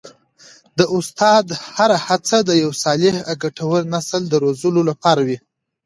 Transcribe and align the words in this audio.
د 0.77 0.79
استاد 0.97 1.45
هره 1.75 1.97
هڅه 2.07 2.37
د 2.49 2.49
یو 2.63 2.71
صالح 2.83 3.15
او 3.29 3.35
ګټور 3.43 3.81
نسل 3.93 4.21
د 4.29 4.33
روزلو 4.43 4.81
لپاره 4.89 5.21
وي. 5.27 5.37